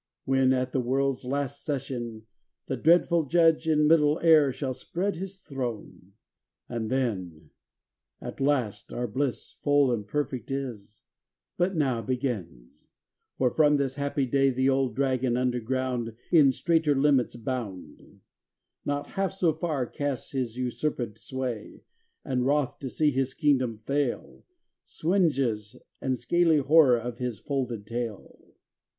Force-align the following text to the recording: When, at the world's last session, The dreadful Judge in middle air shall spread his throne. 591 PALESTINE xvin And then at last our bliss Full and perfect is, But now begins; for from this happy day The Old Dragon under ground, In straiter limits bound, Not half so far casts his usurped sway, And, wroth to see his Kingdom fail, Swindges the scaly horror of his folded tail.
When, 0.25 0.51
at 0.51 0.71
the 0.71 0.79
world's 0.79 1.25
last 1.25 1.63
session, 1.63 2.25
The 2.65 2.75
dreadful 2.75 3.25
Judge 3.25 3.67
in 3.67 3.87
middle 3.87 4.19
air 4.23 4.51
shall 4.51 4.73
spread 4.73 5.17
his 5.17 5.37
throne. 5.37 6.13
591 6.69 6.89
PALESTINE 6.89 7.13
xvin 7.13 7.29
And 7.29 7.29
then 7.29 7.49
at 8.31 8.39
last 8.41 8.91
our 8.91 9.05
bliss 9.05 9.51
Full 9.61 9.91
and 9.91 10.07
perfect 10.07 10.49
is, 10.49 11.03
But 11.55 11.75
now 11.75 12.01
begins; 12.01 12.87
for 13.37 13.51
from 13.51 13.77
this 13.77 13.93
happy 13.93 14.25
day 14.25 14.49
The 14.49 14.67
Old 14.67 14.95
Dragon 14.95 15.37
under 15.37 15.59
ground, 15.59 16.15
In 16.31 16.49
straiter 16.51 16.95
limits 16.95 17.35
bound, 17.35 18.21
Not 18.83 19.05
half 19.09 19.31
so 19.31 19.53
far 19.53 19.85
casts 19.85 20.31
his 20.31 20.57
usurped 20.57 21.19
sway, 21.19 21.83
And, 22.25 22.43
wroth 22.43 22.79
to 22.79 22.89
see 22.89 23.11
his 23.11 23.35
Kingdom 23.35 23.77
fail, 23.77 24.45
Swindges 24.83 25.75
the 26.01 26.15
scaly 26.15 26.57
horror 26.57 26.97
of 26.97 27.19
his 27.19 27.37
folded 27.37 27.85
tail. 27.85 28.49